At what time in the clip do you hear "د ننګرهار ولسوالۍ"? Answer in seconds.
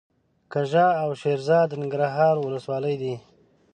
1.69-2.95